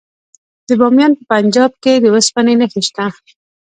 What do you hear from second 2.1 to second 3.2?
وسپنې نښې شته.